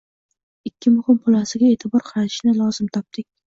[0.69, 3.31] ikki muhim xulosaga eʼtibor qaratishni lozim topdik.